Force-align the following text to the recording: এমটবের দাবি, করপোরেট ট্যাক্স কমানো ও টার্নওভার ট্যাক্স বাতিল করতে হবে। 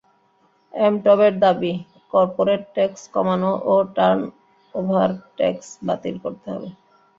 এমটবের 0.73 1.33
দাবি, 1.39 1.73
করপোরেট 2.13 2.61
ট্যাক্স 2.75 3.01
কমানো 3.13 3.51
ও 3.65 3.75
টার্নওভার 3.95 5.09
ট্যাক্স 5.37 5.67
বাতিল 5.87 6.15
করতে 6.23 6.47
হবে। 6.53 6.69